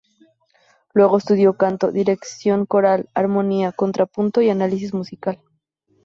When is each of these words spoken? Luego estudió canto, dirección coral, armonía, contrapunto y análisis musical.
Luego 0.95 1.19
estudió 1.19 1.57
canto, 1.57 1.91
dirección 1.91 2.65
coral, 2.65 3.07
armonía, 3.13 3.71
contrapunto 3.71 4.41
y 4.41 4.49
análisis 4.49 4.95
musical. 4.95 5.39